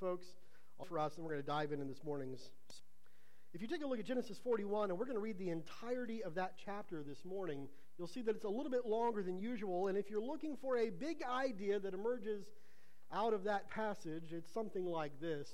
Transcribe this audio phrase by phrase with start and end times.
[0.00, 0.26] folks,
[0.88, 2.50] for us, and we're going to dive in in this morning's.
[3.54, 6.22] If you take a look at Genesis 41, and we're going to read the entirety
[6.22, 9.88] of that chapter this morning, you'll see that it's a little bit longer than usual.
[9.88, 12.44] And if you're looking for a big idea that emerges
[13.12, 15.48] out of that passage, it's something like this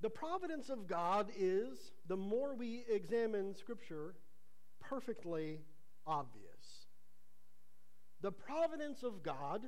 [0.00, 1.78] The providence of God is,
[2.08, 4.14] the more we examine Scripture,
[4.80, 5.60] perfectly
[6.06, 6.86] obvious.
[8.20, 9.62] The providence of God,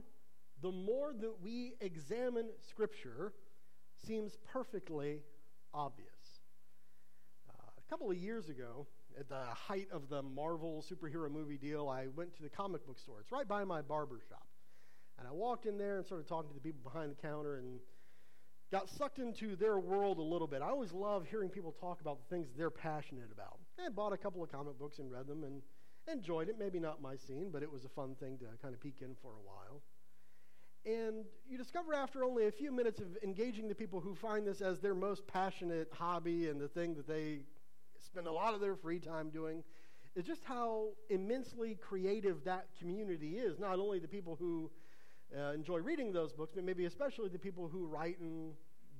[0.61, 3.33] the more that we examine Scripture,
[4.07, 5.21] seems perfectly
[5.75, 6.09] obvious.
[7.49, 8.87] Uh, a couple of years ago,
[9.19, 12.99] at the height of the Marvel superhero movie deal, I went to the comic book
[12.99, 13.21] store.
[13.21, 14.47] It's right by my barber shop.
[15.19, 17.81] And I walked in there and started talking to the people behind the counter and
[18.73, 20.63] got sucked into their world a little bit.
[20.63, 23.59] I always love hearing people talk about the things they're passionate about.
[23.85, 25.61] I bought a couple of comic books and read them and
[26.11, 26.57] enjoyed it.
[26.59, 29.15] Maybe not my scene, but it was a fun thing to kind of peek in
[29.21, 29.83] for a while.
[30.87, 34.61] And you discover after only a few minutes of engaging the people who find this
[34.63, 37.41] as their most passionate hobby and the thing that they
[37.99, 39.63] spend a lot of their free time doing,
[40.17, 43.59] is just how immensely creative that community is.
[43.59, 44.71] Not only the people who
[45.37, 48.53] uh, enjoy reading those books, but maybe especially the people who write and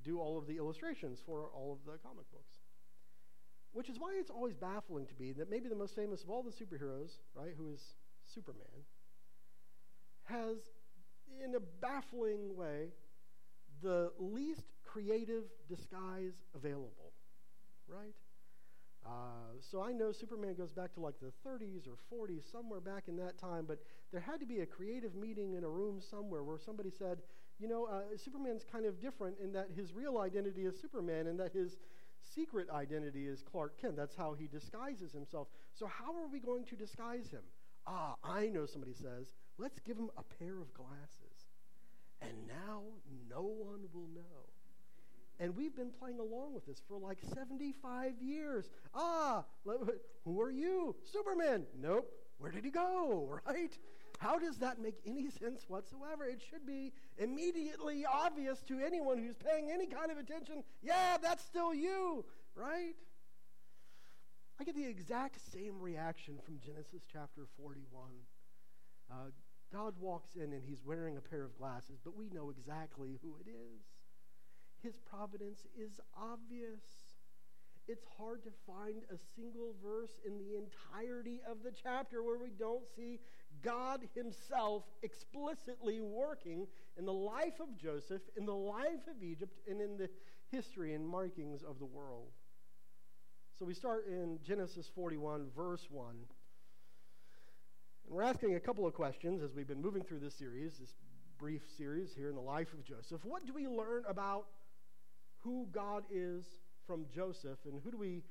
[0.03, 2.53] do all of the illustrations for all of the comic books.
[3.73, 6.43] Which is why it's always baffling to me that maybe the most famous of all
[6.43, 7.81] the superheroes, right, who is
[8.25, 8.85] Superman,
[10.23, 10.57] has,
[11.43, 12.89] in a baffling way,
[13.81, 17.13] the least creative disguise available,
[17.87, 18.13] right?
[19.05, 23.07] Uh, so I know Superman goes back to like the 30s or 40s, somewhere back
[23.07, 23.79] in that time, but
[24.11, 27.19] there had to be a creative meeting in a room somewhere where somebody said,
[27.59, 31.39] you know, uh, Superman's kind of different in that his real identity is Superman and
[31.39, 31.77] that his
[32.35, 33.95] secret identity is Clark Kent.
[33.95, 35.47] That's how he disguises himself.
[35.73, 37.43] So, how are we going to disguise him?
[37.87, 39.33] Ah, I know, somebody says.
[39.57, 41.20] Let's give him a pair of glasses.
[42.21, 42.83] And now
[43.29, 44.21] no one will know.
[45.39, 48.69] And we've been playing along with this for like 75 years.
[48.93, 49.43] Ah,
[50.23, 50.95] who are you?
[51.11, 51.65] Superman.
[51.79, 52.11] Nope.
[52.37, 53.39] Where did he go?
[53.47, 53.77] Right?
[54.19, 56.25] How does that make any sense whatsoever?
[56.25, 60.63] It should be immediately obvious to anyone who's paying any kind of attention.
[60.83, 62.93] Yeah, that's still you, right?
[64.59, 68.03] I get the exact same reaction from Genesis chapter 41.
[69.09, 69.15] Uh,
[69.73, 73.35] God walks in and he's wearing a pair of glasses, but we know exactly who
[73.39, 73.81] it is.
[74.83, 76.81] His providence is obvious
[77.87, 82.49] it's hard to find a single verse in the entirety of the chapter where we
[82.49, 83.19] don't see
[83.61, 86.67] God Himself explicitly working
[86.97, 90.09] in the life of Joseph, in the life of Egypt, and in the
[90.51, 92.29] history and markings of the world.
[93.57, 96.15] So we start in Genesis 41, verse 1.
[98.11, 100.95] We're asking a couple of questions as we've been moving through this series, this
[101.39, 103.23] brief series here in the life of Joseph.
[103.23, 104.47] What do we learn about
[105.37, 106.43] who God is
[106.85, 108.23] from Joseph, and who do we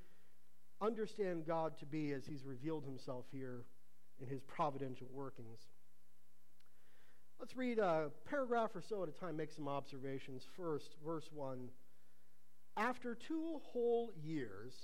[0.83, 3.65] understand God to be as he's revealed himself here
[4.21, 5.61] in his providential workings?
[7.39, 10.47] Let's read a paragraph or so at a time, make some observations.
[10.59, 11.71] First, verse 1.
[12.77, 14.75] After two whole years,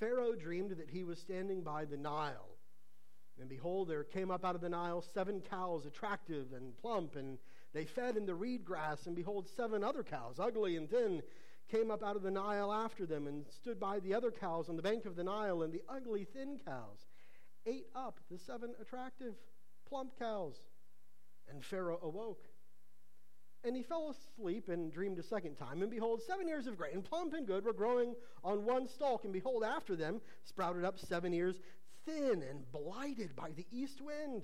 [0.00, 2.55] Pharaoh dreamed that he was standing by the Nile.
[3.38, 7.38] And behold, there came up out of the Nile seven cows, attractive and plump, and
[7.74, 9.06] they fed in the reed grass.
[9.06, 11.22] And behold, seven other cows, ugly and thin,
[11.70, 14.76] came up out of the Nile after them and stood by the other cows on
[14.76, 17.06] the bank of the Nile, and the ugly, thin cows
[17.66, 19.34] ate up the seven attractive,
[19.88, 20.54] plump cows.
[21.48, 22.44] And Pharaoh awoke.
[23.64, 25.82] And he fell asleep and dreamed a second time.
[25.82, 28.14] And behold, seven ears of grain, plump and good, were growing
[28.44, 29.24] on one stalk.
[29.24, 31.56] And behold, after them sprouted up seven ears,
[32.06, 34.42] thin and blighted by the east wind.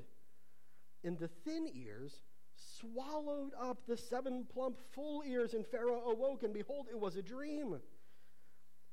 [1.04, 2.12] And the thin ears
[2.80, 7.22] swallowed up the seven plump full ears, and Pharaoh awoke, and behold, it was a
[7.22, 7.76] dream.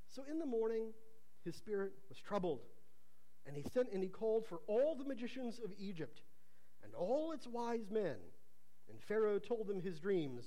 [0.10, 0.94] So in the morning,
[1.44, 2.62] his spirit was troubled,
[3.46, 6.22] and he sent and he called for all the magicians of Egypt
[6.84, 8.16] and all its wise men.
[8.90, 10.46] And Pharaoh told them his dreams,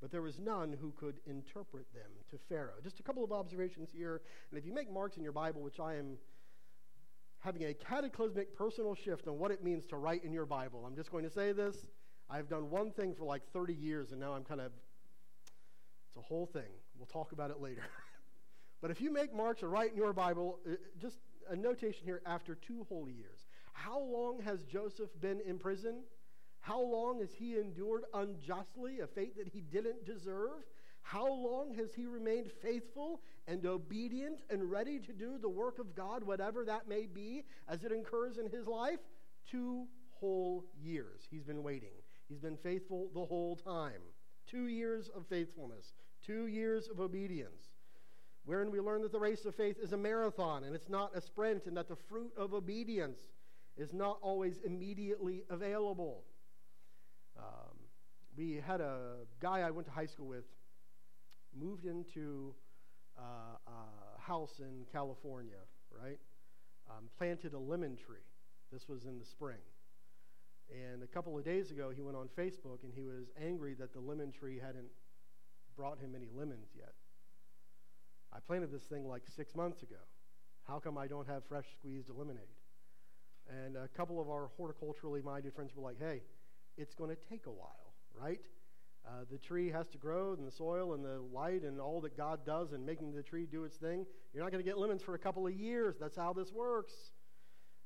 [0.00, 2.74] but there was none who could interpret them to Pharaoh.
[2.82, 4.20] Just a couple of observations here.
[4.50, 6.18] And if you make marks in your Bible, which I am
[7.46, 10.96] having a cataclysmic personal shift on what it means to write in your Bible, I'm
[10.96, 11.76] just going to say this
[12.28, 14.72] I've done one thing for like 30 years, and now I'm kind of,
[16.08, 16.72] it's a whole thing.
[16.98, 17.82] We'll talk about it later.
[18.82, 22.20] but if you make marks or write in your Bible, uh, just a notation here
[22.26, 23.46] after two whole years.
[23.74, 26.02] How long has Joseph been in prison?
[26.58, 30.64] How long has he endured unjustly a fate that he didn't deserve?
[31.06, 35.94] How long has he remained faithful and obedient and ready to do the work of
[35.94, 38.98] God, whatever that may be, as it incurs in his life?
[39.48, 41.94] Two whole years he's been waiting.
[42.28, 44.02] He's been faithful the whole time.
[44.50, 45.92] Two years of faithfulness.
[46.26, 47.62] Two years of obedience,
[48.44, 51.20] wherein we learn that the race of faith is a marathon and it's not a
[51.20, 53.20] sprint, and that the fruit of obedience
[53.76, 56.24] is not always immediately available.
[57.38, 57.76] Um,
[58.36, 60.46] we had a guy I went to high school with
[61.58, 62.54] moved into
[63.18, 66.18] uh, a house in California, right?
[66.90, 68.24] Um, planted a lemon tree.
[68.72, 69.58] This was in the spring.
[70.70, 73.92] And a couple of days ago, he went on Facebook and he was angry that
[73.92, 74.88] the lemon tree hadn't
[75.76, 76.94] brought him any lemons yet.
[78.32, 80.02] I planted this thing like six months ago.
[80.66, 82.42] How come I don't have fresh squeezed lemonade?
[83.48, 86.22] And a couple of our horticulturally minded friends were like, hey,
[86.76, 88.40] it's going to take a while, right?
[89.06, 92.16] Uh, the tree has to grow and the soil and the light and all that
[92.16, 94.04] God does in making the tree do its thing.
[94.34, 95.96] You're not going to get lemons for a couple of years.
[96.00, 96.92] That's how this works.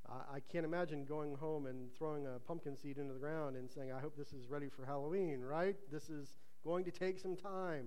[0.08, 3.70] Uh, I can't imagine going home and throwing a pumpkin seed into the ground and
[3.70, 5.76] saying, I hope this is ready for Halloween, right?
[5.92, 7.86] This is going to take some time.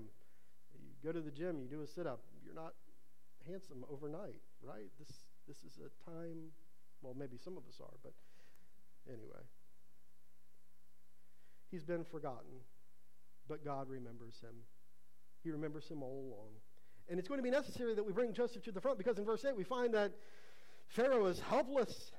[0.75, 2.21] You go to the gym, you do a sit up.
[2.45, 2.73] You're not
[3.47, 4.91] handsome overnight, right?
[4.99, 5.09] This,
[5.47, 6.51] this is a time,
[7.01, 8.13] well, maybe some of us are, but
[9.11, 9.41] anyway.
[11.71, 12.61] He's been forgotten
[13.47, 14.55] but God remembers him.
[15.43, 16.49] He remembers him all along.
[17.09, 19.25] And it's going to be necessary that we bring Joseph to the front because in
[19.25, 20.13] verse 8 we find that
[20.87, 22.11] Pharaoh is helpless.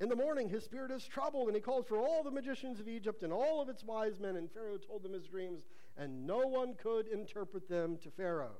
[0.00, 2.88] In the morning, his spirit is troubled, and he calls for all the magicians of
[2.88, 4.36] Egypt and all of its wise men.
[4.36, 5.62] And Pharaoh told them his dreams,
[5.96, 8.56] and no one could interpret them to Pharaoh.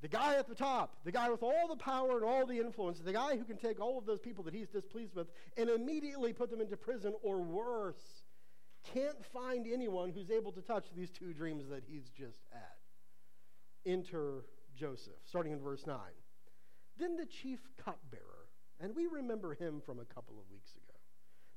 [0.00, 3.00] The guy at the top, the guy with all the power and all the influence,
[3.00, 5.26] the guy who can take all of those people that he's displeased with
[5.56, 8.22] and immediately put them into prison or worse
[8.92, 12.60] can't find anyone who's able to touch these two dreams that he's just had.
[13.86, 14.44] Enter
[14.76, 15.98] Joseph, starting in verse 9.
[16.98, 18.48] Then the chief cupbearer,
[18.80, 20.98] and we remember him from a couple of weeks ago.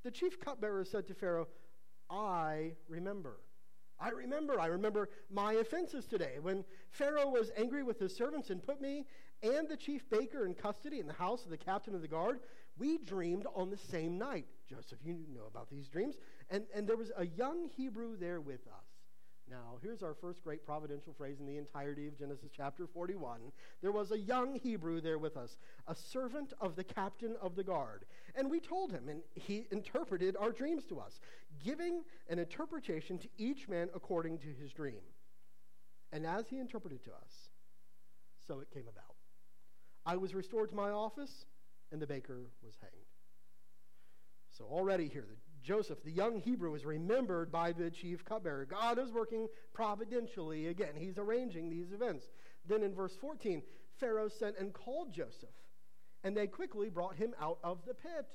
[0.04, 1.48] The chief cupbearer said to Pharaoh,
[2.10, 3.38] I remember.
[4.00, 4.60] I remember.
[4.60, 9.06] I remember my offenses today when Pharaoh was angry with his servants and put me
[9.44, 12.40] and the chief baker in custody in the house of the captain of the guard.
[12.78, 14.46] We dreamed on the same night.
[14.68, 16.16] Joseph, you know about these dreams.
[16.52, 18.92] And, and there was a young Hebrew there with us.
[19.50, 23.40] Now, here's our first great providential phrase in the entirety of Genesis chapter 41.
[23.82, 25.58] There was a young Hebrew there with us,
[25.88, 28.06] a servant of the captain of the guard.
[28.36, 31.20] And we told him, and he interpreted our dreams to us,
[31.64, 35.02] giving an interpretation to each man according to his dream.
[36.14, 37.50] And as he interpreted to us,
[38.48, 39.16] so it came about.
[40.06, 41.46] I was restored to my office,
[41.92, 42.94] and the baker was hanged.
[44.52, 48.66] So already here, the Joseph, the young Hebrew, is remembered by the chief cupbearer.
[48.66, 50.94] God is working providentially again.
[50.96, 52.30] He's arranging these events.
[52.68, 53.62] Then in verse 14,
[54.00, 55.50] Pharaoh sent and called Joseph,
[56.24, 58.28] and they quickly brought him out of the pit.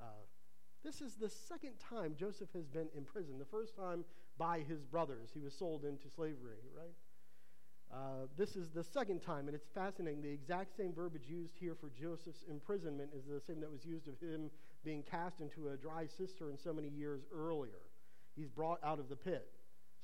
[0.00, 0.04] Uh,
[0.84, 3.40] this is the second time Joseph has been imprisoned.
[3.40, 4.04] The first time
[4.38, 5.30] by his brothers.
[5.32, 6.94] He was sold into slavery, right?
[7.92, 10.22] Uh, this is the second time, and it's fascinating.
[10.22, 14.08] The exact same verbiage used here for Joseph's imprisonment is the same that was used
[14.08, 14.50] of him
[14.84, 17.80] being cast into a dry cistern so many years earlier.
[18.34, 19.46] He's brought out of the pit.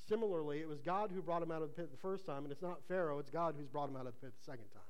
[0.08, 2.52] Similarly, it was God who brought him out of the pit the first time, and
[2.52, 4.82] it's not Pharaoh, it's God who's brought him out of the pit the second time.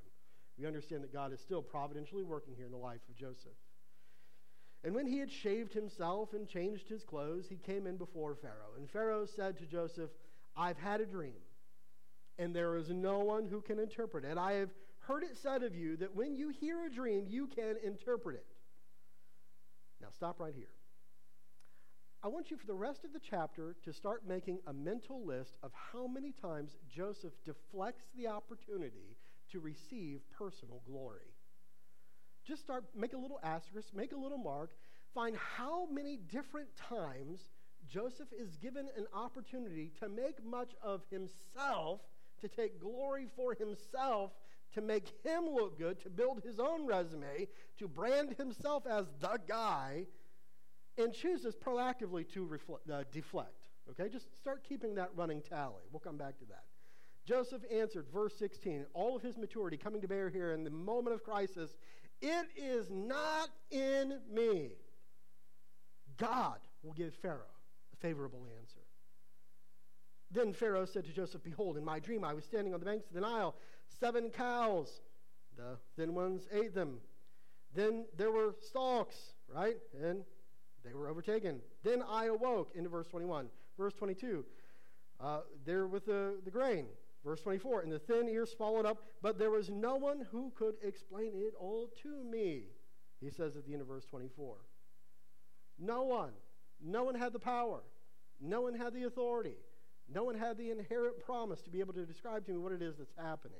[0.57, 3.57] We understand that God is still providentially working here in the life of Joseph.
[4.83, 8.77] And when he had shaved himself and changed his clothes, he came in before Pharaoh.
[8.77, 10.09] And Pharaoh said to Joseph,
[10.55, 11.33] I've had a dream
[12.39, 14.37] and there is no one who can interpret it.
[14.37, 14.69] I have
[14.99, 18.45] heard it said of you that when you hear a dream, you can interpret it.
[20.09, 20.71] Now, stop right here.
[22.23, 25.53] I want you for the rest of the chapter to start making a mental list
[25.61, 29.17] of how many times Joseph deflects the opportunity
[29.51, 31.35] to receive personal glory.
[32.43, 34.71] Just start, make a little asterisk, make a little mark,
[35.13, 37.41] find how many different times
[37.87, 42.01] Joseph is given an opportunity to make much of himself
[42.41, 44.31] to take glory for himself,
[44.73, 47.47] to make him look good, to build his own resume,
[47.77, 50.05] to brand himself as the guy,
[50.97, 52.59] and chooses proactively to
[52.91, 53.65] uh, deflect.
[53.89, 55.83] Okay, just start keeping that running tally.
[55.91, 56.63] We'll come back to that.
[57.25, 61.13] Joseph answered, verse 16, all of his maturity coming to bear here in the moment
[61.13, 61.75] of crisis,
[62.21, 64.71] it is not in me.
[66.17, 67.55] God will give Pharaoh
[67.93, 68.81] a favorable answer.
[70.31, 73.07] Then Pharaoh said to Joseph, Behold, in my dream I was standing on the banks
[73.07, 73.55] of the Nile.
[73.99, 75.01] Seven cows,
[75.57, 76.99] the thin ones ate them.
[77.75, 79.15] Then there were stalks,
[79.53, 79.77] right?
[80.01, 80.23] And
[80.83, 81.61] they were overtaken.
[81.83, 83.47] Then I awoke, into verse 21.
[83.77, 84.45] Verse 22,
[85.19, 86.85] uh, there with the, the grain.
[87.23, 90.75] Verse 24, and the thin ears swallowed up, but there was no one who could
[90.81, 92.63] explain it all to me.
[93.19, 94.55] He says at the end of verse 24.
[95.77, 96.31] No one.
[96.81, 97.81] No one had the power.
[98.39, 99.57] No one had the authority.
[100.11, 102.81] No one had the inherent promise to be able to describe to me what it
[102.81, 103.59] is that's happening.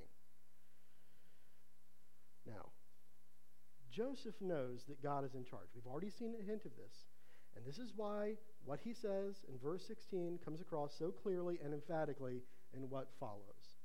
[2.49, 2.65] Now,
[3.91, 5.69] Joseph knows that God is in charge.
[5.75, 7.05] We've already seen a hint of this.
[7.55, 11.73] And this is why what he says in verse 16 comes across so clearly and
[11.73, 12.41] emphatically
[12.75, 13.77] in what follows.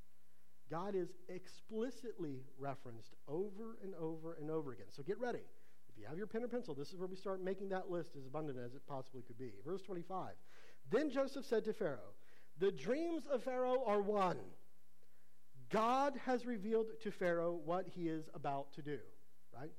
[0.71, 4.87] God is explicitly referenced over and over and over again.
[4.91, 5.43] So get ready.
[5.89, 8.11] If you have your pen or pencil, this is where we start making that list
[8.17, 9.53] as abundant as it possibly could be.
[9.65, 10.33] Verse 25.
[10.91, 12.15] Then Joseph said to Pharaoh,
[12.59, 14.39] The dreams of Pharaoh are one.
[15.71, 18.99] God has revealed to Pharaoh what he is about to do,
[19.55, 19.73] right?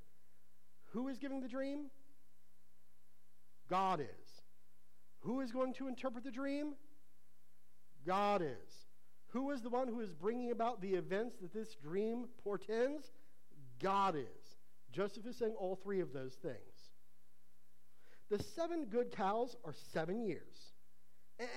[0.91, 1.87] Who is giving the dream?
[3.69, 4.41] God is.
[5.21, 6.73] Who is going to interpret the dream?
[8.05, 8.85] God is.
[9.29, 13.03] Who is the one who is bringing about the events that this dream portends?
[13.81, 14.55] God is.
[14.91, 16.55] Joseph is saying all three of those things.
[18.29, 20.74] The seven good cows are seven years.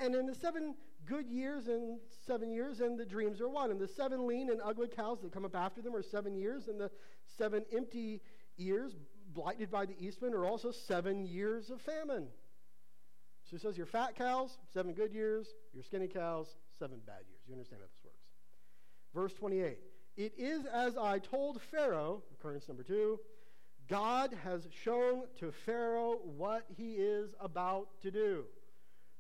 [0.03, 0.75] And in the seven
[1.07, 3.71] good years and seven years, and the dreams are one.
[3.71, 6.69] And the seven lean and ugly cows that come up after them are seven years,
[6.69, 6.91] and the
[7.37, 8.21] seven empty
[8.57, 8.97] years,
[9.33, 12.27] blighted by the east wind, are also seven years of famine.
[13.45, 17.41] So he says your fat cows, seven good years, your skinny cows, seven bad years.
[17.47, 18.19] You understand how this works.
[19.15, 19.79] Verse 28
[20.17, 23.19] It is as I told Pharaoh, occurrence number two,
[23.89, 28.45] God has shown to Pharaoh what he is about to do.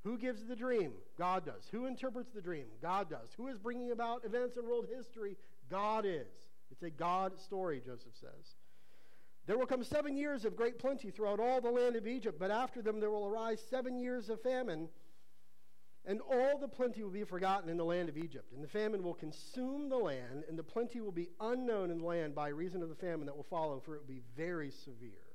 [0.08, 0.92] Who gives the dream?
[1.18, 1.68] God does.
[1.70, 2.64] Who interprets the dream?
[2.80, 3.28] God does.
[3.36, 5.36] Who is bringing about events in world history?
[5.68, 6.32] God is.
[6.70, 8.56] It's a God story, Joseph says.
[9.46, 12.50] There will come seven years of great plenty throughout all the land of Egypt, but
[12.50, 14.88] after them there will arise seven years of famine
[16.06, 19.02] and all the plenty will be forgotten in the land of Egypt, and the famine
[19.02, 22.82] will consume the land, and the plenty will be unknown in the land by reason
[22.82, 25.27] of the famine that will follow, for it will be very severe.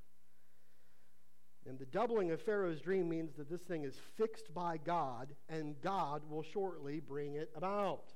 [1.67, 5.79] And the doubling of Pharaoh's dream means that this thing is fixed by God, and
[5.81, 8.11] God will shortly bring it about.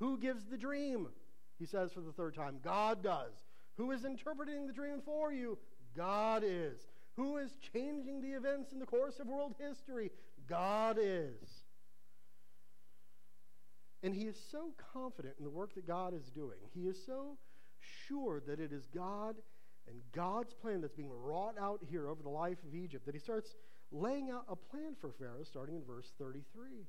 [0.00, 1.08] Who gives the dream?
[1.58, 3.34] He says for the third time, God does.
[3.76, 5.58] Who is interpreting the dream for you?
[5.96, 6.80] God is.
[7.16, 10.10] Who is changing the events in the course of world history?
[10.48, 11.64] God is.
[14.02, 16.58] And he is so confident in the work that God is doing.
[16.74, 17.38] He is so
[18.08, 19.36] sure that it is God
[19.88, 23.20] and God's plan that's being wrought out here over the life of Egypt that he
[23.20, 23.54] starts
[23.92, 26.86] laying out a plan for Pharaoh starting in verse 33.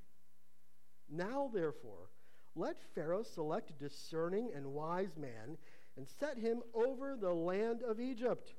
[1.09, 2.09] Now, therefore,
[2.55, 5.57] let Pharaoh select a discerning and wise man
[5.97, 8.53] and set him over the land of Egypt.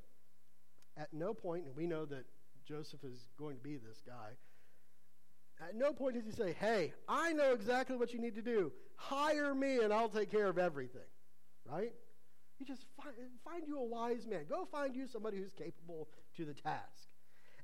[0.96, 2.24] At no point, and we know that
[2.66, 4.36] Joseph is going to be this guy,
[5.60, 8.72] at no point does he say, Hey, I know exactly what you need to do.
[8.96, 11.00] Hire me and I'll take care of everything.
[11.64, 11.92] Right?
[12.58, 14.44] He just find, find you a wise man.
[14.48, 17.08] Go find you somebody who's capable to the task.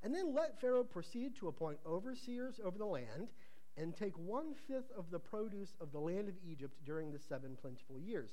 [0.03, 3.29] And then let Pharaoh proceed to appoint overseers over the land
[3.77, 7.57] and take one fifth of the produce of the land of Egypt during the seven
[7.61, 8.31] plentiful years.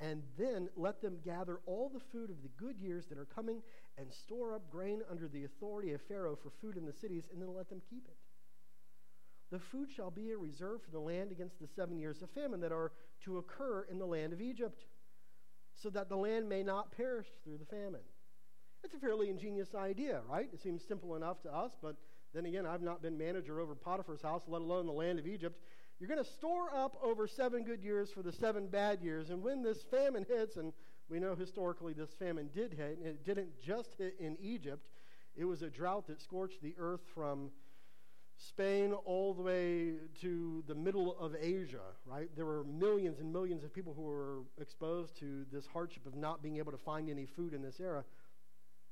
[0.00, 3.60] And then let them gather all the food of the good years that are coming
[3.98, 7.42] and store up grain under the authority of Pharaoh for food in the cities, and
[7.42, 8.16] then let them keep it.
[9.50, 12.60] The food shall be a reserve for the land against the seven years of famine
[12.60, 12.92] that are
[13.24, 14.84] to occur in the land of Egypt,
[15.82, 18.00] so that the land may not perish through the famine.
[18.84, 20.48] It's a fairly ingenious idea, right?
[20.52, 21.96] It seems simple enough to us, but
[22.34, 25.58] then again, I've not been manager over Potiphar's house, let alone the land of Egypt.
[25.98, 29.42] You're going to store up over seven good years for the seven bad years, and
[29.42, 30.72] when this famine hits, and
[31.08, 34.86] we know historically this famine did hit, and it didn't just hit in Egypt,
[35.36, 37.50] it was a drought that scorched the earth from
[38.38, 42.28] Spain all the way to the middle of Asia, right?
[42.36, 46.40] There were millions and millions of people who were exposed to this hardship of not
[46.40, 48.04] being able to find any food in this era.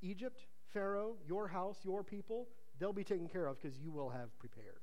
[0.03, 2.49] Egypt, Pharaoh, your house, your people,
[2.81, 4.81] they'll be taken care of because you will have prepared.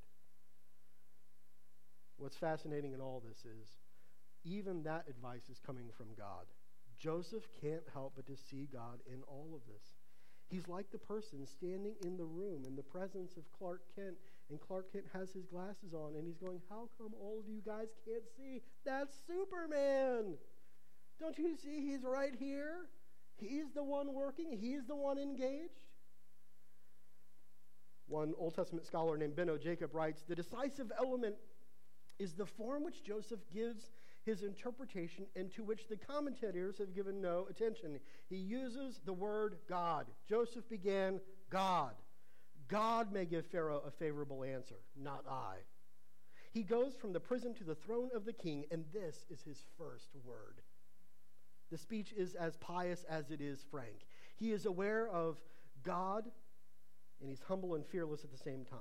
[2.16, 3.68] What's fascinating in all this is
[4.44, 6.46] even that advice is coming from God.
[6.98, 9.84] Joseph can't help but to see God in all of this.
[10.46, 14.16] He's like the person standing in the room in the presence of Clark Kent
[14.50, 17.60] and Clark Kent has his glasses on and he's going, How come all of you
[17.64, 18.62] guys can't see?
[18.84, 20.34] That's Superman.
[21.20, 22.88] Don't you see he's right here?
[23.36, 25.80] He's the one working, he's the one engaged.
[28.06, 31.36] One Old Testament scholar named Benno Jacob writes The decisive element
[32.18, 33.90] is the form which Joseph gives
[34.24, 37.98] his interpretation and to which the commentators have given no attention.
[38.28, 40.06] He uses the word God.
[40.28, 41.20] Joseph began
[41.50, 41.92] God.
[42.68, 45.56] God may give Pharaoh a favorable answer, not I.
[46.52, 49.64] He goes from the prison to the throne of the king, and this is his
[49.76, 50.60] first word.
[51.70, 54.06] The speech is as pious as it is frank.
[54.36, 55.40] He is aware of
[55.82, 56.24] God,
[57.20, 58.78] and he's humble and fearless at the same time.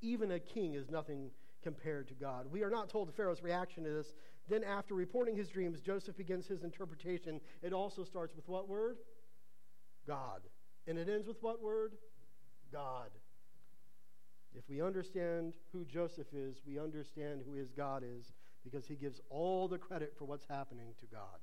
[0.00, 1.30] Even a king is nothing
[1.62, 2.46] compared to God.
[2.50, 4.12] We are not told Pharaoh's reaction to this.
[4.48, 7.40] Then, after reporting his dreams, Joseph begins his interpretation.
[7.62, 8.98] It also starts with what word?
[10.06, 10.40] God.
[10.86, 11.92] And it ends with what word?
[12.72, 13.10] God.
[14.54, 19.20] If we understand who Joseph is, we understand who his God is because he gives
[19.28, 21.40] all the credit for what's happening to God,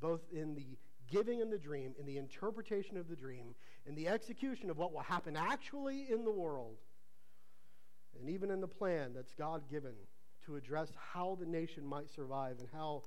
[0.00, 0.76] both in the
[1.10, 3.54] giving in the dream, in the interpretation of the dream,
[3.86, 6.76] in the execution of what will happen actually in the world,
[8.18, 9.94] and even in the plan that's God given
[10.46, 13.02] to address how the nation might survive and how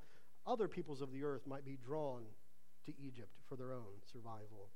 [0.45, 2.23] other peoples of the earth might be drawn
[2.85, 4.69] to Egypt for their own survival.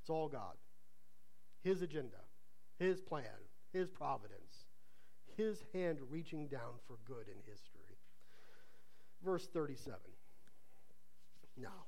[0.00, 0.54] It's all God.
[1.66, 2.22] His agenda,
[2.78, 3.24] His plan,
[3.72, 4.66] His providence,
[5.36, 7.98] His hand reaching down for good in history.
[9.24, 9.98] Verse 37.
[11.60, 11.86] Now,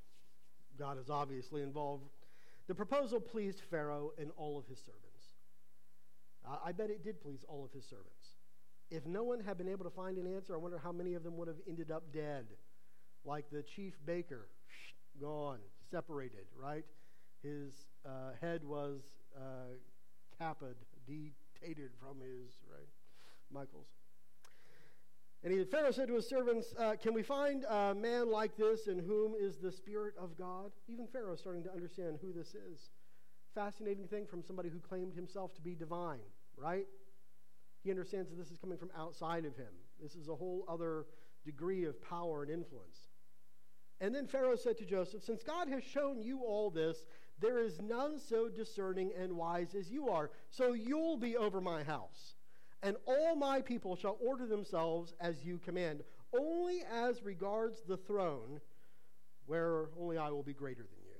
[0.76, 2.08] God is obviously involved.
[2.66, 5.04] The proposal pleased Pharaoh and all of his servants.
[6.64, 8.34] I bet it did please all of his servants.
[8.90, 11.22] If no one had been able to find an answer, I wonder how many of
[11.22, 12.46] them would have ended up dead,
[13.24, 14.48] like the chief baker,
[15.20, 15.58] gone,
[15.88, 16.84] separated, right?
[17.44, 19.02] His uh, head was
[19.36, 19.74] uh,
[20.38, 22.88] caped, detated from his, right?
[23.50, 23.88] Michael's.
[25.44, 28.88] And he, Pharaoh said to his servants, uh, Can we find a man like this
[28.88, 30.72] in whom is the Spirit of God?
[30.88, 32.90] Even Pharaoh is starting to understand who this is.
[33.54, 36.18] Fascinating thing from somebody who claimed himself to be divine,
[36.56, 36.86] right?
[37.84, 39.72] He understands that this is coming from outside of him.
[40.02, 41.06] This is a whole other
[41.44, 43.08] degree of power and influence.
[44.00, 47.06] And then Pharaoh said to Joseph, Since God has shown you all this,
[47.40, 50.30] there is none so discerning and wise as you are.
[50.50, 52.34] So you'll be over my house
[52.82, 56.02] and all my people shall order themselves as you command,
[56.38, 58.60] only as regards the throne,
[59.46, 61.16] where only I will be greater than you.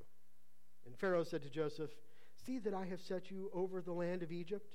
[0.87, 1.91] And Pharaoh said to Joseph,
[2.47, 4.75] See that I have set you over the land of Egypt.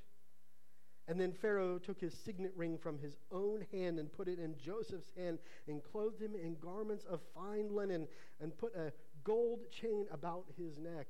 [1.07, 4.55] And then Pharaoh took his signet ring from his own hand and put it in
[4.57, 8.07] Joseph's hand and clothed him in garments of fine linen
[8.41, 11.07] and put a gold chain about his neck.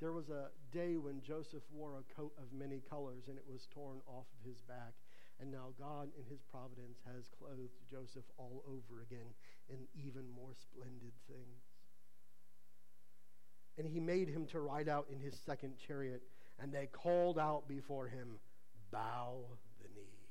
[0.00, 3.66] There was a day when Joseph wore a coat of many colors and it was
[3.72, 4.94] torn off of his back.
[5.40, 9.34] And now God, in his providence, has clothed Joseph all over again
[9.68, 11.62] in even more splendid things.
[13.76, 16.22] And he made him to ride out in his second chariot,
[16.60, 18.38] and they called out before him,
[18.92, 19.38] Bow
[19.82, 20.24] the knee.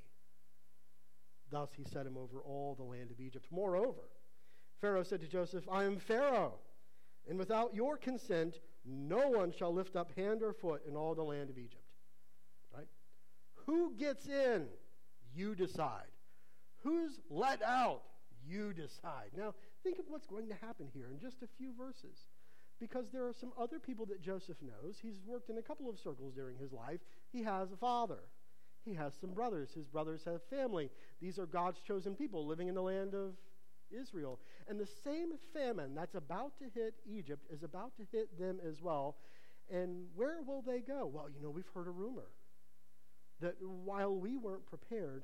[1.52, 3.47] Thus he set him over all the land of Egypt.
[3.52, 4.10] Moreover,
[4.80, 6.56] Pharaoh said to Joseph, I am Pharaoh,
[7.30, 11.24] and without your consent, no one shall lift up hand or foot in all the
[11.24, 11.84] land of Egypt.
[12.76, 12.88] Right?
[13.65, 14.65] Who gets in?
[15.36, 16.12] You decide.
[16.84, 18.02] Who's let out?
[18.46, 19.32] You decide.
[19.36, 22.28] Now, think of what's going to happen here in just a few verses.
[22.80, 24.98] Because there are some other people that Joseph knows.
[25.02, 27.00] He's worked in a couple of circles during his life.
[27.32, 28.19] He has a father.
[28.84, 29.69] He has some brothers.
[29.74, 30.89] His brothers have family.
[31.22, 33.36] These are God's chosen people living in the land of
[33.93, 34.39] Israel.
[34.67, 38.82] And the same famine that's about to hit Egypt is about to hit them as
[38.82, 39.15] well.
[39.71, 41.06] And where will they go?
[41.06, 42.27] Well, you know, we've heard a rumor
[43.41, 45.23] that while we weren't prepared,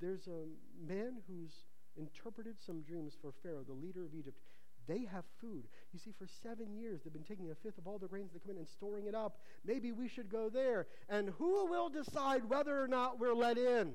[0.00, 0.46] there's a
[0.86, 1.52] man who's
[1.96, 4.38] interpreted some dreams for Pharaoh, the leader of Egypt.
[4.86, 5.64] They have food.
[5.92, 8.42] You see, for seven years, they've been taking a fifth of all the grains that
[8.42, 9.38] come in and storing it up.
[9.64, 10.86] Maybe we should go there.
[11.08, 13.92] And who will decide whether or not we're let in?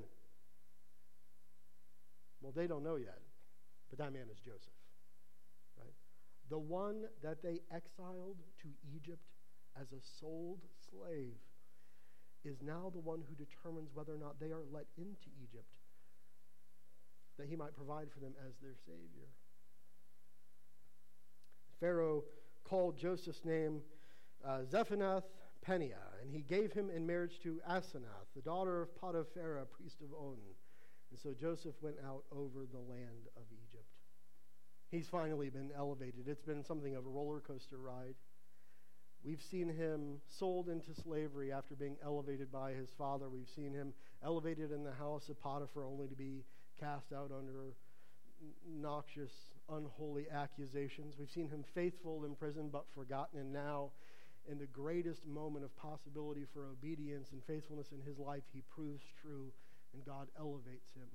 [2.46, 3.18] Well, they don't know yet,
[3.90, 4.78] but that man is Joseph.
[5.76, 5.92] Right?
[6.48, 9.26] The one that they exiled to Egypt
[9.74, 11.34] as a sold slave
[12.44, 15.74] is now the one who determines whether or not they are let into Egypt,
[17.36, 19.26] that he might provide for them as their Savior.
[21.80, 22.22] Pharaoh
[22.62, 23.80] called Joseph's name
[24.46, 25.24] uh, Zaphenath
[25.66, 30.12] Paneah, and he gave him in marriage to Asenath, the daughter of Potiphera, priest of
[30.16, 30.36] On.
[31.10, 33.88] And so Joseph went out over the land of Egypt.
[34.90, 36.28] He's finally been elevated.
[36.28, 38.14] It's been something of a roller coaster ride.
[39.24, 43.28] We've seen him sold into slavery after being elevated by his father.
[43.28, 43.92] We've seen him
[44.24, 46.44] elevated in the house of Potiphar only to be
[46.78, 47.74] cast out under
[48.68, 49.32] noxious,
[49.68, 51.16] unholy accusations.
[51.18, 53.90] We've seen him faithful in prison but forgotten, and now,
[54.48, 59.02] in the greatest moment of possibility for obedience and faithfulness in his life, he proves
[59.20, 59.50] true
[59.96, 61.08] and God elevates him.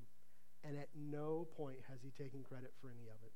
[0.63, 3.31] And at no point has he taken credit for any of it.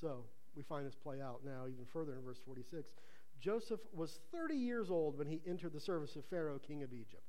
[0.00, 0.24] So
[0.56, 2.90] we find this play out now even further in verse 46.
[3.38, 7.22] Joseph was 30 years old when he entered the service of Pharaoh, king of Egypt.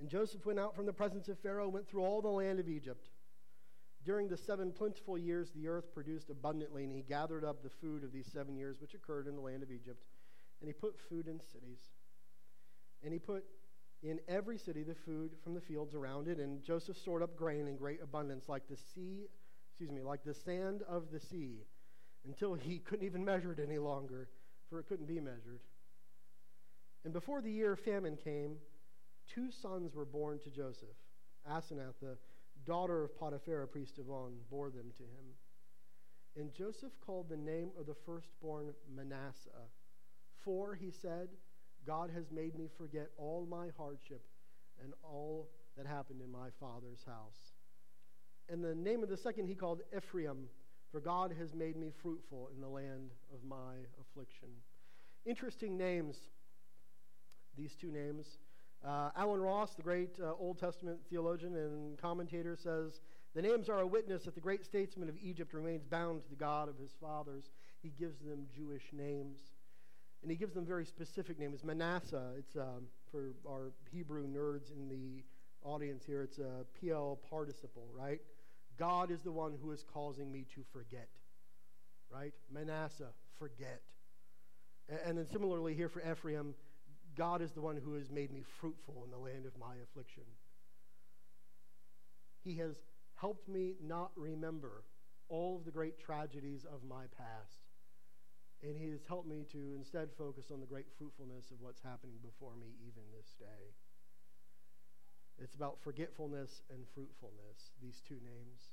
[0.00, 2.68] And Joseph went out from the presence of Pharaoh, went through all the land of
[2.68, 3.10] Egypt.
[4.04, 8.04] During the seven plentiful years, the earth produced abundantly, and he gathered up the food
[8.04, 10.04] of these seven years which occurred in the land of Egypt,
[10.60, 11.90] and he put food in cities.
[13.04, 13.44] And he put
[14.02, 17.68] in every city the food from the fields around it, and Joseph stored up grain
[17.68, 19.26] in great abundance, like the sea,
[19.68, 21.64] excuse me, like the sand of the sea,
[22.24, 24.28] until he couldn't even measure it any longer,
[24.68, 25.60] for it couldn't be measured.
[27.04, 28.56] And before the year of famine came,
[29.28, 30.96] two sons were born to Joseph.
[31.50, 32.16] Asenath, the
[32.64, 35.34] daughter of Potiphar, priest of On, bore them to him.
[36.36, 39.68] And Joseph called the name of the firstborn Manasseh.
[40.44, 41.28] For, he said,
[41.86, 44.22] God has made me forget all my hardship
[44.82, 47.52] and all that happened in my father's house.
[48.48, 50.48] And the name of the second he called Ephraim,
[50.90, 54.48] for God has made me fruitful in the land of my affliction.
[55.24, 56.16] Interesting names,
[57.56, 58.38] these two names.
[58.86, 63.00] Uh, Allen Ross, the great uh, Old Testament theologian and commentator, says
[63.34, 66.36] the names are a witness that the great statesman of Egypt remains bound to the
[66.36, 67.50] God of his fathers.
[67.82, 69.38] He gives them Jewish names.
[70.24, 71.62] And he gives them very specific names.
[71.62, 75.22] Manasseh, it's um, for our Hebrew nerds in the
[75.62, 78.22] audience here, it's a Piel participle, right?
[78.78, 81.10] God is the one who is causing me to forget,
[82.10, 82.32] right?
[82.50, 83.82] Manasseh, forget.
[85.04, 86.54] And then similarly here for Ephraim,
[87.14, 90.24] God is the one who has made me fruitful in the land of my affliction.
[92.42, 92.76] He has
[93.16, 94.84] helped me not remember
[95.28, 97.63] all of the great tragedies of my past.
[98.64, 102.16] And he has helped me to instead focus on the great fruitfulness of what's happening
[102.24, 103.76] before me even this day.
[105.36, 108.72] It's about forgetfulness and fruitfulness, these two names.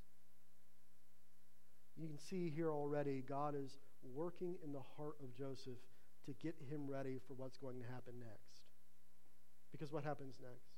[1.98, 5.84] You can see here already, God is working in the heart of Joseph
[6.26, 8.64] to get him ready for what's going to happen next.
[9.74, 10.72] Because what happens next?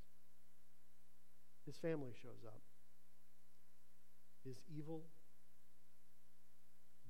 [1.67, 2.61] His family shows up.
[4.45, 5.03] Is evil,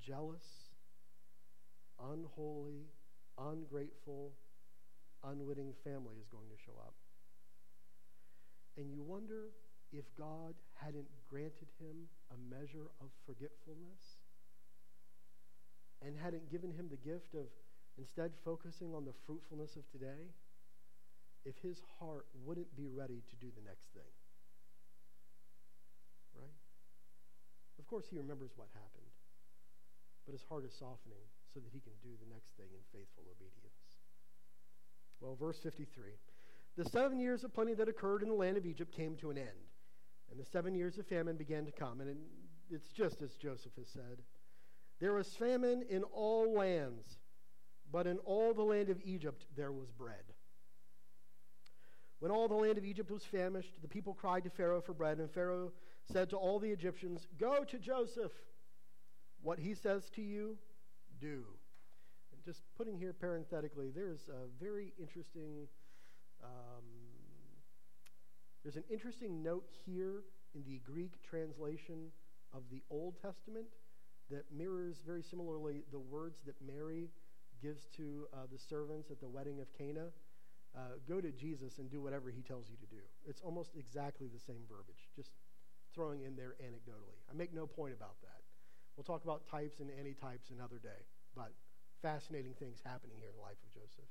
[0.05, 0.43] jealous,
[2.11, 2.89] unholy,
[3.37, 4.33] ungrateful,
[5.23, 6.93] unwitting family is going to show up.
[8.77, 9.53] And you wonder
[9.91, 14.19] if God hadn't granted him a measure of forgetfulness
[16.01, 17.45] and hadn't given him the gift of
[17.97, 20.33] instead focusing on the fruitfulness of today,
[21.45, 24.09] if his heart wouldn't be ready to do the next thing.
[26.33, 26.57] Right?
[27.77, 29.13] Of course, he remembers what happened,
[30.25, 31.21] but his heart is softening
[31.53, 34.01] so that he can do the next thing in faithful obedience.
[35.19, 36.17] Well, verse 53
[36.75, 39.37] The seven years of plenty that occurred in the land of Egypt came to an
[39.37, 39.69] end,
[40.31, 42.01] and the seven years of famine began to come.
[42.01, 42.17] And
[42.71, 44.23] it's just as Joseph has said
[44.99, 47.19] there was famine in all lands,
[47.91, 50.33] but in all the land of Egypt there was bread.
[52.19, 55.17] When all the land of Egypt was famished, the people cried to Pharaoh for bread,
[55.17, 55.73] and Pharaoh
[56.09, 58.31] said to all the Egyptians, Go to Joseph.
[59.41, 60.57] What he says to you,
[61.23, 61.43] do.
[62.33, 65.67] And just putting here parenthetically, there's a very interesting.
[66.43, 66.83] Um,
[68.63, 70.23] there's an interesting note here
[70.55, 72.11] in the Greek translation
[72.53, 73.65] of the Old Testament
[74.29, 77.09] that mirrors very similarly the words that Mary
[77.61, 80.07] gives to uh, the servants at the wedding of Cana.
[80.75, 83.01] Uh, go to Jesus and do whatever he tells you to do.
[83.27, 85.31] It's almost exactly the same verbiage, just
[85.93, 87.19] throwing in there anecdotally.
[87.29, 88.41] I make no point about that.
[88.95, 91.53] We'll talk about types and antitypes another day, but
[92.01, 94.09] fascinating things happening here in the life of Joseph.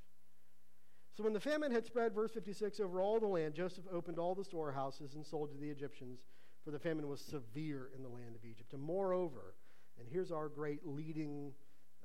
[1.15, 4.35] So when the famine had spread, verse 56, over all the land, Joseph opened all
[4.35, 6.21] the storehouses and sold to the Egyptians,
[6.65, 8.73] for the famine was severe in the land of Egypt.
[8.73, 9.55] And moreover,
[9.99, 11.53] and here's our great leading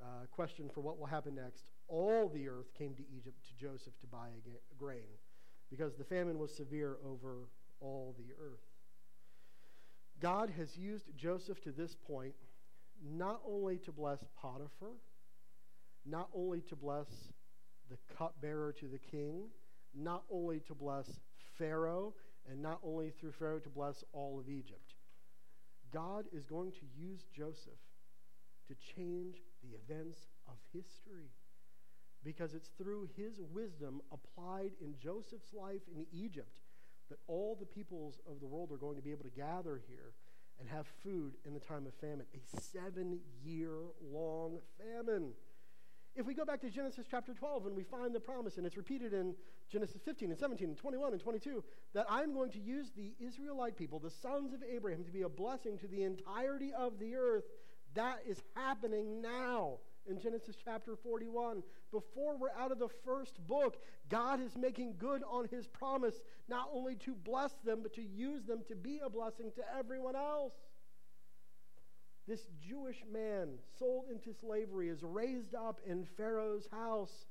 [0.02, 3.98] uh, question for what will happen next all the earth came to Egypt to Joseph
[4.02, 4.28] to buy
[4.78, 5.08] grain,
[5.70, 7.48] because the famine was severe over
[7.80, 8.60] all the earth.
[10.20, 12.34] God has used Joseph to this point
[13.04, 14.94] not only to bless Potiphar,
[16.06, 17.08] not only to bless
[17.90, 19.50] the cupbearer to the king,
[19.94, 21.20] not only to bless
[21.58, 22.14] Pharaoh,
[22.50, 24.94] and not only through Pharaoh to bless all of Egypt.
[25.94, 27.80] God is going to use Joseph
[28.68, 31.32] to change the events of history
[32.24, 36.60] because it's through his wisdom applied in Joseph's life in Egypt
[37.10, 40.14] that all the peoples of the world are going to be able to gather here
[40.60, 42.26] and have food in the time of famine.
[42.34, 43.76] A seven year
[44.12, 45.34] long famine.
[46.15, 48.76] If we go back to Genesis chapter 12 and we find the promise, and it's
[48.76, 49.36] repeated in
[49.72, 53.78] Genesis 15 and 17 and 21 and 22, that I'm going to use the Israelite
[53.78, 57.43] people, the sons of Abraham, to be a blessing to the entirety of the earth,
[57.93, 59.78] that is happening now
[60.10, 61.63] in Genesis chapter 41.
[61.91, 63.78] Before we're out of the first book,
[64.10, 66.15] God is making good on his promise,
[66.48, 70.15] not only to bless them, but to use them to be a blessing to everyone
[70.15, 70.54] else.
[72.28, 77.26] This Jewish man sold into slavery is raised up in Pharaoh's house.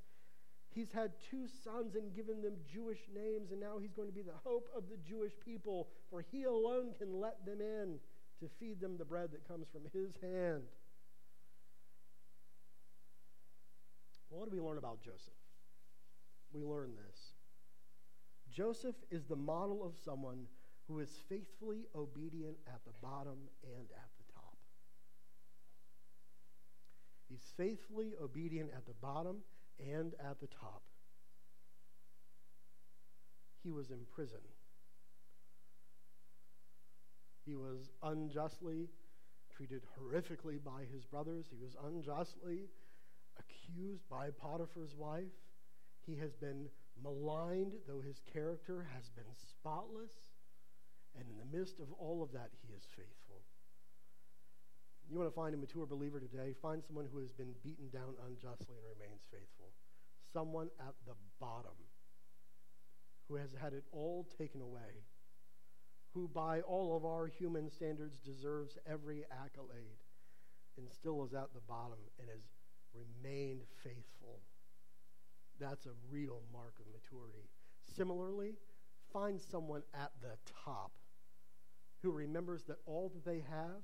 [0.73, 4.21] He's had two sons and given them Jewish names, and now he's going to be
[4.21, 7.99] the hope of the Jewish people, for he alone can let them in
[8.39, 10.63] to feed them the bread that comes from his hand.
[14.29, 15.33] Well, what do we learn about Joseph?
[16.53, 17.19] We learn this.
[18.49, 20.47] Joseph is the model of someone
[20.87, 24.57] who is faithfully obedient at the bottom and at the top.
[27.29, 29.37] He's faithfully obedient at the bottom
[29.79, 30.81] and at the top.
[33.63, 34.39] He was in prison.
[37.45, 38.87] He was unjustly
[39.55, 41.47] treated horrifically by his brothers.
[41.49, 42.69] He was unjustly
[43.39, 45.33] accused by Potiphar's wife.
[46.05, 46.67] He has been
[47.03, 50.13] maligned, though his character has been spotless.
[51.17, 53.41] And in the midst of all of that, he is faithful.
[55.09, 56.53] You want to find a mature believer today?
[56.61, 59.71] Find someone who has been beaten down unjustly and remains faithful.
[60.33, 61.77] Someone at the bottom
[63.27, 65.03] who has had it all taken away,
[66.13, 69.99] who by all of our human standards deserves every accolade,
[70.77, 72.43] and still is at the bottom and has
[72.97, 74.39] remained faithful.
[75.59, 77.49] That's a real mark of maturity.
[77.95, 78.55] Similarly,
[79.11, 80.91] find someone at the top
[82.01, 83.81] who remembers that all that they have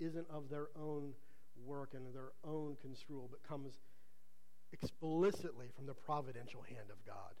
[0.00, 1.12] isn't of their own
[1.64, 3.78] work and their own construal, but comes
[4.72, 7.34] explicitly from the providential hand of God.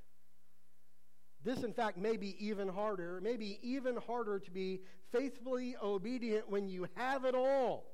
[1.44, 4.80] This, in fact, may be even harder, may be even harder to be
[5.12, 7.92] faithfully obedient when you have it all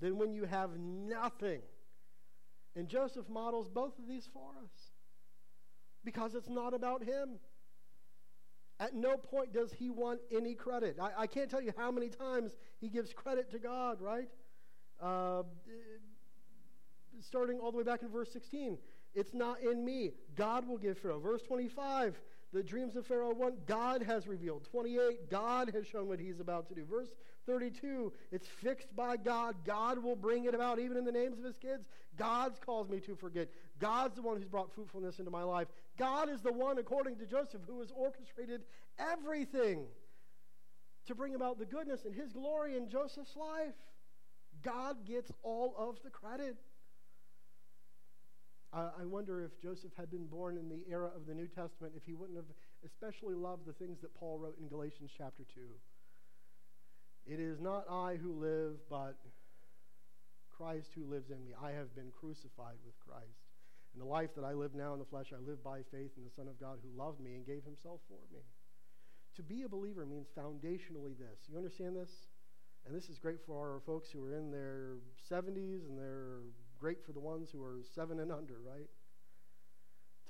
[0.00, 1.62] than when you have nothing.
[2.74, 4.70] And Joseph models both of these for us
[6.04, 7.38] because it's not about him.
[8.80, 10.96] At no point does he want any credit.
[11.00, 14.28] I, I can't tell you how many times he gives credit to God, right?
[15.00, 15.42] Uh,
[17.20, 18.78] starting all the way back in verse 16.
[19.14, 20.12] It's not in me.
[20.34, 21.20] God will give Pharaoh.
[21.20, 22.18] Verse 25,
[22.52, 24.64] the dreams of Pharaoh 1, God has revealed.
[24.70, 26.84] 28, God has shown what he's about to do.
[26.84, 27.08] Verse
[27.46, 29.56] 32, it's fixed by God.
[29.64, 31.84] God will bring it about, even in the names of his kids.
[32.18, 33.48] God's caused me to forget.
[33.78, 35.68] God's the one who's brought fruitfulness into my life.
[35.98, 38.62] God is the one, according to Joseph, who has orchestrated
[38.98, 39.86] everything
[41.06, 43.74] to bring about the goodness and his glory in Joseph's life.
[44.62, 46.56] God gets all of the credit.
[48.72, 52.04] I wonder if Joseph had been born in the era of the New Testament, if
[52.04, 52.48] he wouldn't have
[52.86, 55.60] especially loved the things that Paul wrote in Galatians chapter 2.
[57.26, 59.16] It is not I who live, but
[60.56, 61.52] Christ who lives in me.
[61.60, 63.44] I have been crucified with Christ.
[63.92, 66.24] And the life that I live now in the flesh, I live by faith in
[66.24, 68.40] the Son of God who loved me and gave himself for me.
[69.36, 71.44] To be a believer means foundationally this.
[71.48, 72.10] You understand this?
[72.86, 74.96] And this is great for our folks who are in their
[75.30, 76.40] 70s and they're
[76.82, 78.90] great for the ones who are seven and under, right?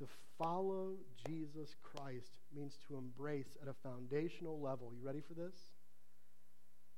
[0.00, 0.06] To
[0.38, 4.92] follow Jesus Christ means to embrace at a foundational level.
[4.94, 5.54] You ready for this?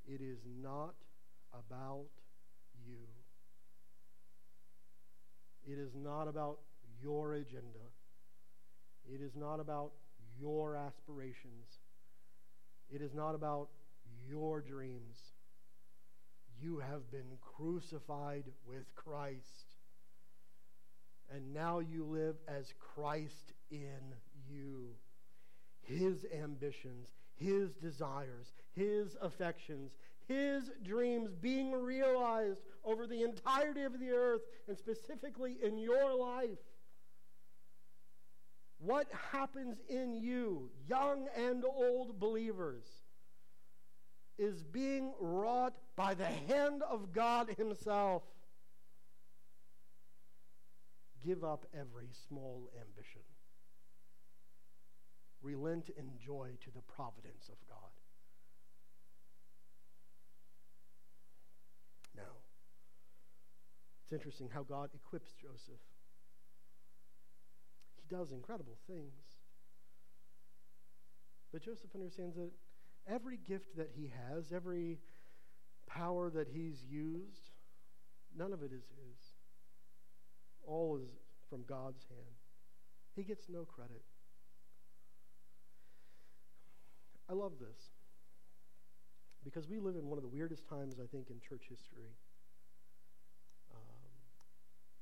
[0.08, 0.94] It is not
[1.52, 2.06] about
[2.84, 2.98] you.
[5.64, 6.58] It is not about
[7.00, 7.86] your agenda.
[9.06, 9.92] It is not about
[10.36, 11.78] your aspirations.
[12.90, 13.68] It is not about
[14.28, 15.33] your dreams.
[16.64, 19.76] You have been crucified with Christ.
[21.30, 24.14] And now you live as Christ in
[24.48, 24.86] you.
[25.82, 29.92] His ambitions, his desires, his affections,
[30.26, 36.48] his dreams being realized over the entirety of the earth and specifically in your life.
[38.78, 42.86] What happens in you, young and old believers,
[44.38, 48.22] is being wrought by the hand of God Himself.
[51.24, 53.22] Give up every small ambition.
[55.42, 57.90] Relent in joy to the providence of God.
[62.16, 62.22] Now,
[64.02, 65.80] it's interesting how God equips Joseph.
[67.96, 69.12] He does incredible things.
[71.52, 72.50] But Joseph understands that
[73.08, 74.98] every gift that he has, every
[75.86, 77.50] power that he's used,
[78.36, 79.18] none of it is his.
[80.66, 81.10] All is
[81.50, 82.36] from God's hand.
[83.14, 84.02] He gets no credit.
[87.28, 87.78] I love this
[89.44, 92.16] because we live in one of the weirdest times, I think, in church history.
[93.74, 94.10] Um,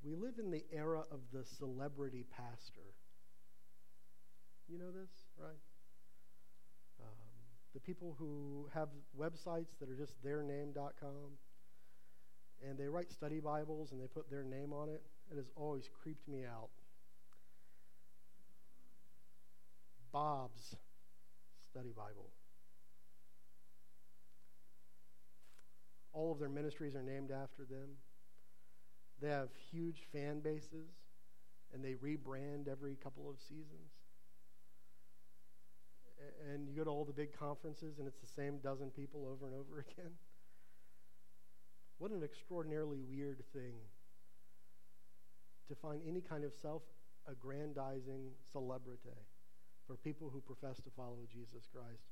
[0.05, 2.95] we live in the era of the celebrity pastor.
[4.69, 5.59] You know this, right?
[7.75, 11.39] The people who have websites that are just theirname.com
[12.69, 15.89] and they write study Bibles and they put their name on it, it has always
[16.03, 16.69] creeped me out.
[20.13, 20.77] Bob's
[21.71, 22.29] Study Bible.
[26.13, 27.97] All of their ministries are named after them.
[29.23, 30.91] They have huge fan bases,
[31.73, 34.02] and they rebrand every couple of seasons.
[36.51, 39.47] And you go to all the big conferences, and it's the same dozen people over
[39.47, 40.13] and over again.
[41.99, 43.75] What an extraordinarily weird thing
[45.69, 46.83] to find any kind of self
[47.29, 49.17] aggrandizing celebrity
[49.87, 52.11] for people who profess to follow Jesus Christ.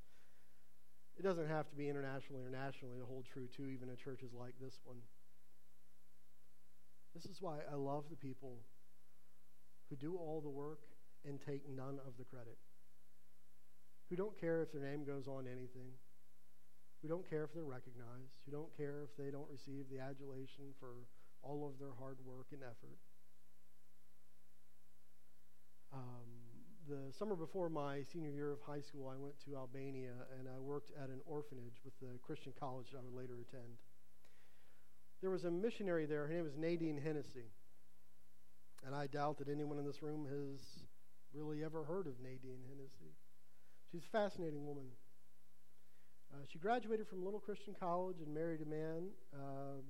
[1.19, 4.33] It doesn't have to be internationally or nationally to hold true to even in churches
[4.33, 4.99] like this one.
[7.15, 8.59] This is why I love the people
[9.89, 10.81] who do all the work
[11.27, 12.57] and take none of the credit.
[14.11, 15.95] Who don't care if their name goes on anything.
[17.01, 18.43] Who don't care if they're recognized.
[18.45, 21.07] Who don't care if they don't receive the adulation for
[21.43, 22.99] all of their hard work and effort.
[25.93, 26.29] Um,
[26.89, 30.59] the summer before my senior year of high school, I went to Albania and I
[30.59, 33.79] worked at an orphanage with the Christian college that I would later attend.
[35.21, 36.27] There was a missionary there.
[36.27, 37.53] Her name was Nadine Hennessy.
[38.85, 40.61] And I doubt that anyone in this room has
[41.33, 43.15] really ever heard of Nadine Hennessy.
[43.91, 44.87] She's a fascinating woman.
[46.33, 49.83] Uh, she graduated from Little Christian College and married a man uh,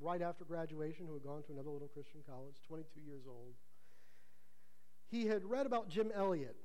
[0.00, 3.54] right after graduation who had gone to another Little Christian College, 22 years old
[5.12, 6.56] he had read about Jim Elliot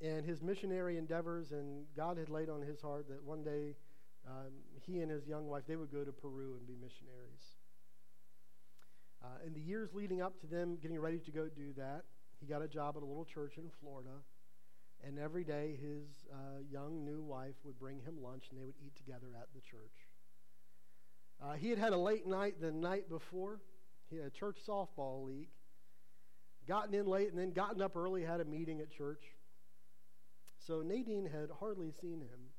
[0.00, 3.74] and his missionary endeavors, and God had laid on his heart that one day
[4.26, 4.52] um,
[4.86, 7.42] he and his young wife they would go to Peru and be missionaries.
[9.20, 12.04] Uh, in the years leading up to them getting ready to go do that,
[12.38, 14.10] he got a job at a little church in Florida,
[15.04, 18.76] and every day his uh, young new wife would bring him lunch, and they would
[18.84, 20.06] eat together at the church.
[21.42, 23.60] Uh, he had had a late night the night before.
[24.08, 25.48] He had a church softball league
[26.66, 29.22] gotten in late and then gotten up early, had a meeting at church.
[30.66, 32.50] So Nadine had hardly seen him.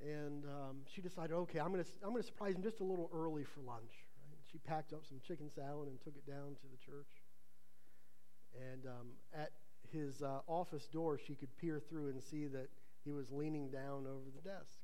[0.00, 3.10] And um, she decided, okay, I'm going to I'm gonna surprise him just a little
[3.12, 4.06] early for lunch.
[4.24, 4.38] Right?
[4.50, 7.10] She packed up some chicken salad and took it down to the church.
[8.54, 9.50] And um, at
[9.92, 12.68] his uh, office door, she could peer through and see that
[13.04, 14.78] he was leaning down over the desk.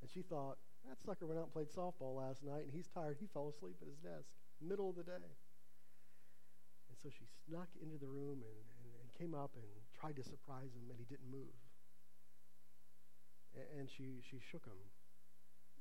[0.00, 3.16] And she thought, that sucker went out and played softball last night, and he's tired.
[3.18, 4.28] He fell asleep at his desk,
[4.60, 9.34] middle of the day And so she snuck into the room and, and, and came
[9.34, 9.64] up and
[9.96, 11.56] tried to surprise him, and he didn't move.
[13.56, 14.76] And, and she, she shook him.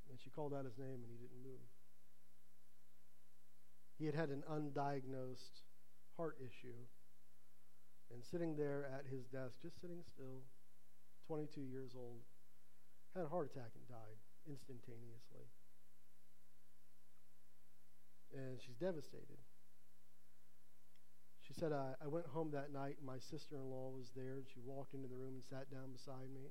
[0.10, 1.68] And she called out his name, and he didn't move.
[4.00, 5.64] He had had an undiagnosed
[6.18, 6.80] heart issue.
[8.12, 10.44] And sitting there at his desk, just sitting still,
[11.28, 12.22] 22 years old,
[13.16, 15.48] had a heart attack and died instantaneously.
[18.34, 19.38] And she's devastated.
[21.42, 24.42] She said, I, I went home that night, and my sister in law was there,
[24.42, 26.50] and she walked into the room and sat down beside me.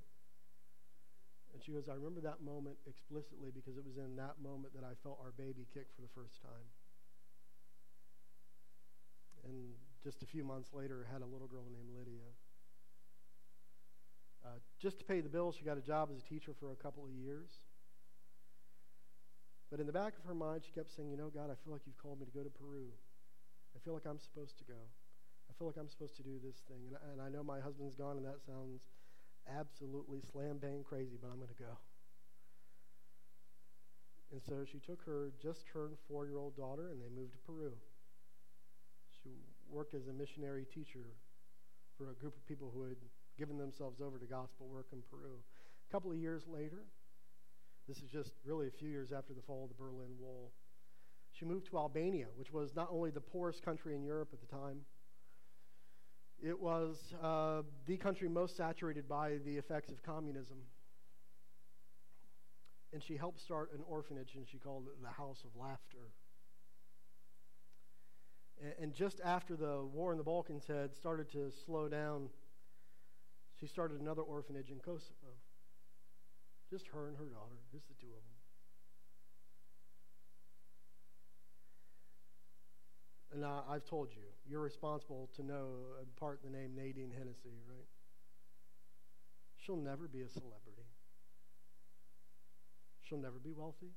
[1.53, 4.85] And she goes, I remember that moment explicitly because it was in that moment that
[4.85, 6.69] I felt our baby kick for the first time.
[9.45, 12.27] And just a few months later, had a little girl named Lydia.
[14.45, 16.77] Uh, just to pay the bills, she got a job as a teacher for a
[16.77, 17.49] couple of years.
[19.71, 21.73] But in the back of her mind, she kept saying, You know, God, I feel
[21.73, 22.91] like you've called me to go to Peru.
[23.75, 24.83] I feel like I'm supposed to go.
[25.49, 26.91] I feel like I'm supposed to do this thing.
[26.91, 28.91] And, and I know my husband's gone, and that sounds
[29.49, 31.79] absolutely slam bang crazy, but I'm going to go.
[34.33, 37.39] And so she took her just turned four year old daughter and they moved to
[37.45, 37.73] Peru.
[39.73, 41.17] Worked as a missionary teacher
[41.97, 42.99] for a group of people who had
[43.39, 45.39] given themselves over to gospel work in Peru.
[45.89, 46.85] A couple of years later,
[47.89, 50.53] this is just really a few years after the fall of the Berlin Wall,
[51.33, 54.47] she moved to Albania, which was not only the poorest country in Europe at the
[54.47, 54.81] time,
[56.43, 60.59] it was uh, the country most saturated by the effects of communism.
[62.93, 66.13] And she helped start an orphanage, and she called it the House of Laughter.
[68.81, 72.29] And, just after the war in the Balkans had started to slow down,
[73.59, 75.35] she started another orphanage in Kosovo.
[76.71, 78.23] Just her and her daughter, just the two of them.
[83.35, 85.67] And I, I've told you, you're responsible to know,
[86.21, 87.87] part the name Nadine Hennessy, right?
[89.57, 90.87] She'll never be a celebrity.
[93.03, 93.93] She'll never be wealthy.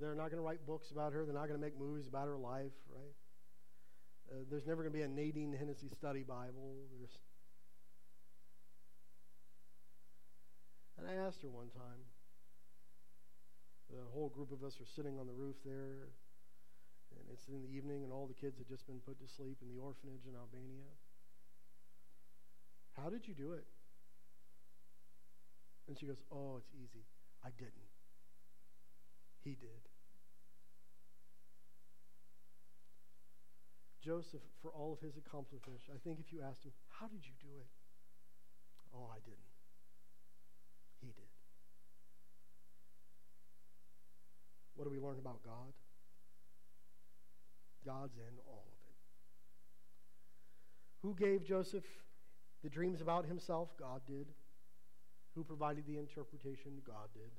[0.00, 1.24] They're not going to write books about her.
[1.24, 3.14] They're not going to make movies about her life, right?
[4.30, 6.74] Uh, there's never going to be a Nadine Hennessy study Bible.
[6.98, 7.16] There's...
[10.98, 12.02] And I asked her one time.
[13.90, 16.08] The whole group of us are sitting on the roof there
[17.20, 19.58] and it's in the evening, and all the kids had just been put to sleep
[19.62, 20.90] in the orphanage in Albania.
[22.96, 23.66] How did you do it?
[25.88, 27.04] And she goes, Oh, it's easy.
[27.44, 27.90] I didn't.
[29.42, 29.83] He did.
[34.04, 37.32] Joseph, for all of his accomplishments, I think if you asked him, How did you
[37.40, 37.68] do it?
[38.94, 39.54] Oh, I didn't.
[41.00, 41.32] He did.
[44.74, 45.72] What do we learn about God?
[47.86, 48.96] God's in all of it.
[51.02, 51.84] Who gave Joseph
[52.62, 53.70] the dreams about himself?
[53.78, 54.26] God did.
[55.34, 56.82] Who provided the interpretation?
[56.86, 57.30] God did.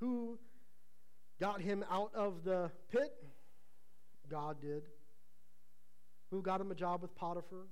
[0.00, 0.38] Who
[1.40, 3.12] got him out of the pit?
[4.28, 4.82] God did.
[6.30, 7.66] Who got him a job with Potiphar?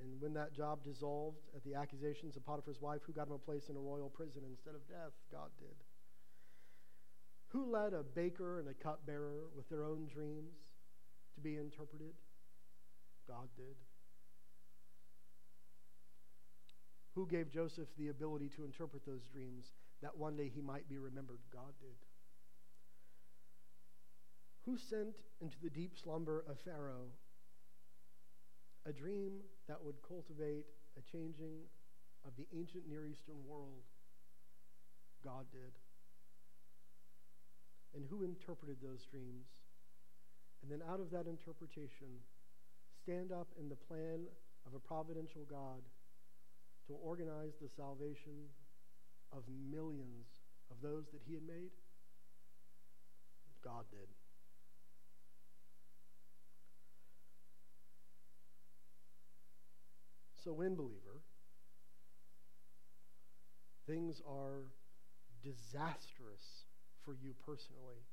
[0.00, 3.38] And when that job dissolved at the accusations of Potiphar's wife, who got him a
[3.38, 5.12] place in a royal prison instead of death?
[5.30, 5.74] God did.
[7.48, 10.54] Who led a baker and a cupbearer with their own dreams
[11.34, 12.12] to be interpreted?
[13.26, 13.74] God did.
[17.14, 19.72] Who gave Joseph the ability to interpret those dreams
[20.02, 21.40] that one day he might be remembered?
[21.52, 21.96] God did.
[24.66, 27.08] Who sent into the deep slumber of Pharaoh
[28.88, 30.64] a dream that would cultivate
[30.96, 31.60] a changing
[32.24, 33.84] of the ancient Near Eastern world?
[35.22, 35.76] God did
[37.94, 39.46] and who interpreted those dreams.
[40.62, 42.22] And then out of that interpretation,
[43.02, 44.26] stand up in the plan
[44.66, 45.82] of a providential God
[46.88, 48.50] to organize the salvation
[49.32, 50.26] of millions
[50.70, 51.72] of those that he had made?
[53.62, 54.08] God did.
[60.44, 61.22] So, when, believer,
[63.86, 64.70] things are
[65.42, 66.64] disastrous
[67.04, 68.04] for you personally?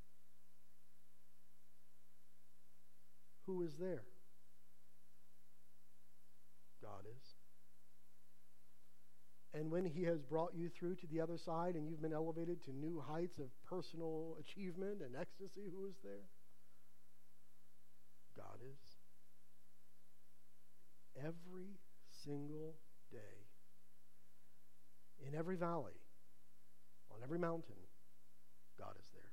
[3.45, 4.03] Who is there?
[6.82, 7.23] God is.
[9.53, 12.63] And when He has brought you through to the other side and you've been elevated
[12.65, 16.26] to new heights of personal achievement and ecstasy, who is there?
[18.36, 18.97] God is.
[21.17, 21.80] Every
[22.26, 22.76] single
[23.11, 23.45] day,
[25.26, 26.01] in every valley,
[27.13, 27.80] on every mountain,
[28.78, 29.32] God is there.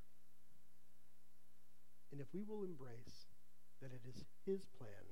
[2.13, 3.33] And if we will embrace
[3.81, 5.09] that it is His plan,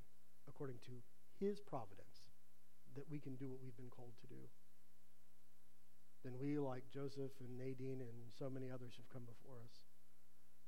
[0.46, 1.00] according to
[1.40, 2.28] His providence,
[2.94, 4.44] that we can do what we've been called to do,
[6.22, 9.88] then we, like Joseph and Nadine and so many others who've come before us,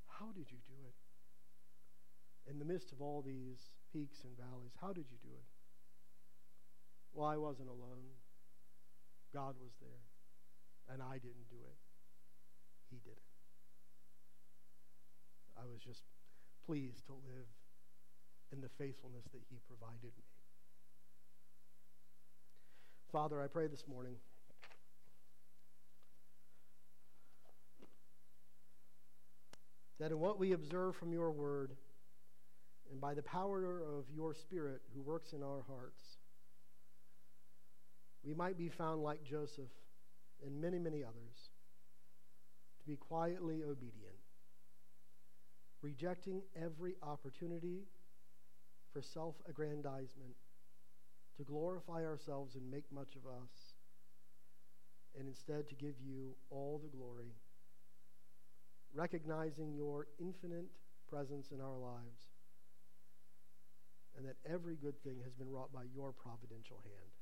[0.08, 0.96] how did you do it?
[2.50, 5.61] In the midst of all these peaks and valleys, how did you do it?
[7.12, 8.08] Well, I wasn't alone.
[9.34, 10.02] God was there,
[10.92, 11.76] and I didn't do it.
[12.90, 13.32] He did it.
[15.56, 16.02] I was just
[16.66, 17.48] pleased to live
[18.52, 20.24] in the faithfulness that He provided me.
[23.10, 24.14] Father, I pray this morning.
[30.00, 31.72] That in what we observe from your word,
[32.90, 36.18] and by the power of your Spirit who works in our hearts,
[38.25, 39.70] we might be found like Joseph
[40.45, 41.51] and many, many others,
[42.81, 44.16] to be quietly obedient
[45.83, 47.83] rejecting every opportunity
[48.93, 50.35] for self aggrandizement,
[51.37, 53.75] to glorify ourselves and make much of us,
[55.18, 57.35] and instead to give you all the glory,
[58.95, 60.66] recognizing your infinite
[61.09, 62.20] presence in our lives,
[64.16, 67.22] and that every good thing has been wrought by your providential hand.